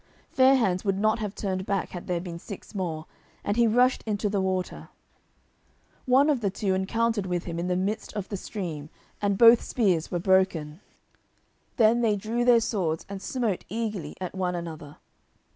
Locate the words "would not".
0.83-1.19